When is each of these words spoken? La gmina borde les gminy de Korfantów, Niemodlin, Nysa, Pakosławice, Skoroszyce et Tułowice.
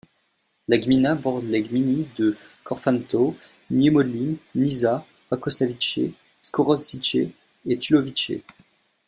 La 0.67 0.79
gmina 0.79 1.13
borde 1.13 1.45
les 1.47 1.61
gminy 1.61 2.07
de 2.17 2.35
Korfantów, 2.63 3.35
Niemodlin, 3.69 4.35
Nysa, 4.55 5.05
Pakosławice, 5.29 6.01
Skoroszyce 6.41 7.29
et 7.67 7.77
Tułowice. 7.77 8.33